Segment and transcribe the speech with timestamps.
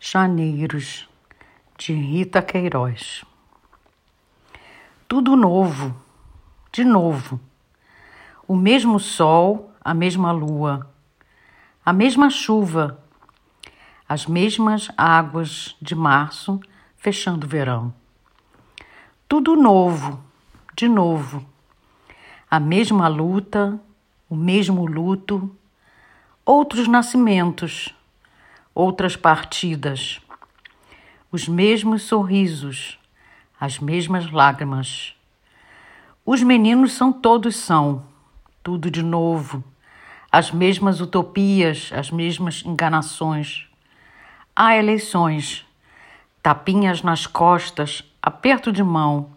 [0.00, 1.08] Janeiros,
[1.76, 3.24] de Rita Queiroz.
[5.08, 5.92] Tudo novo,
[6.72, 7.40] de novo.
[8.46, 10.88] O mesmo sol, a mesma lua,
[11.84, 13.02] a mesma chuva,
[14.08, 16.60] as mesmas águas de março
[16.96, 17.92] fechando o verão.
[19.28, 20.22] Tudo novo,
[20.76, 21.44] de novo.
[22.48, 23.80] A mesma luta,
[24.30, 25.50] o mesmo luto,
[26.44, 27.92] outros nascimentos
[28.78, 30.20] outras partidas,
[31.32, 32.96] os mesmos sorrisos,
[33.58, 35.16] as mesmas lágrimas.
[36.24, 38.04] Os meninos são todos são,
[38.62, 39.64] tudo de novo,
[40.30, 43.66] as mesmas utopias, as mesmas enganações.
[44.54, 45.66] Há eleições,
[46.40, 49.32] tapinhas nas costas, aperto de mão.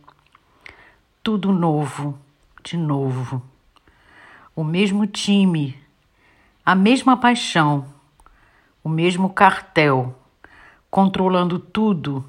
[1.24, 2.16] Tudo novo,
[2.64, 3.42] de novo.
[4.56, 5.82] O mesmo time,
[6.64, 8.00] a mesma paixão
[8.84, 10.16] o mesmo cartel,
[10.90, 12.26] controlando tudo,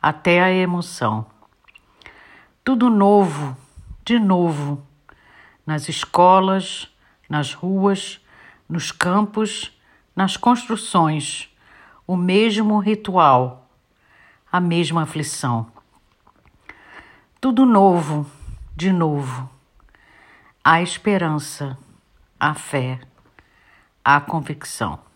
[0.00, 1.26] até a emoção.
[2.64, 3.56] Tudo novo,
[4.04, 4.82] de novo,
[5.66, 6.88] nas escolas,
[7.28, 8.20] nas ruas,
[8.68, 9.76] nos campos,
[10.14, 11.48] nas construções,
[12.06, 13.68] o mesmo ritual,
[14.50, 15.70] a mesma aflição.
[17.40, 18.26] Tudo novo,
[18.74, 19.48] de novo.
[20.64, 21.78] A esperança,
[22.38, 23.00] a fé,
[24.04, 25.07] a convicção.